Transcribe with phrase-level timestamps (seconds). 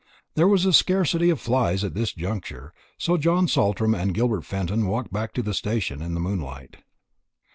[0.33, 4.87] There was a scarcity of flys at this juncture, so John Saltram and Gilbert Fenton
[4.87, 6.77] walked back to the station in the moonlight.